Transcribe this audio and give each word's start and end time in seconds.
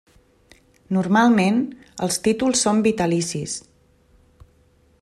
Normalment, 0.97 1.59
els 2.07 2.17
títols 2.29 2.63
són 2.67 2.81
vitalicis. 2.87 3.55